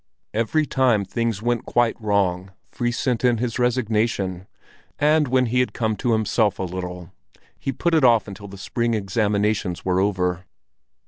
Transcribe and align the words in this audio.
Every 0.33 0.65
time 0.65 1.05
things 1.05 1.43
went 1.43 1.63
quite 1.63 1.95
wrong, 2.01 2.53
Fris 2.71 2.97
sent 2.97 3.23
in 3.23 3.37
his 3.37 3.59
resignation, 3.59 4.47
and 4.97 5.27
when 5.27 5.45
he 5.45 5.59
had 5.59 5.73
come 5.73 5.95
to 5.97 6.13
himself 6.13 6.57
a 6.57 6.63
little, 6.63 7.11
he 7.59 7.71
put 7.71 7.93
it 7.93 8.03
off 8.03 8.27
until 8.27 8.47
the 8.47 8.57
spring 8.57 8.95
examinations 8.95 9.85
were 9.85 9.99
over. 9.99 10.45